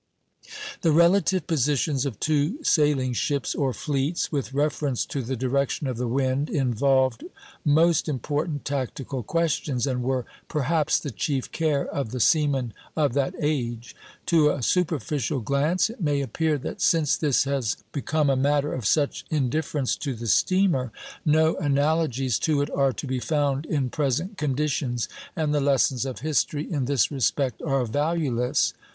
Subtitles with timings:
[0.81, 5.97] The relative positions of two sailing ships, or fleets, with reference to the direction of
[5.97, 7.23] the wind involved
[7.63, 13.35] most important tactical questions, and were perhaps the chief care of the seamen of that
[13.39, 13.95] age.
[14.25, 18.87] To a superficial glance it may appear that since this has become a matter of
[18.87, 20.91] such indifference to the steamer,
[21.23, 26.21] no analogies to it are to be found in present conditions, and the lessons of
[26.21, 28.73] history in this respect are valueless.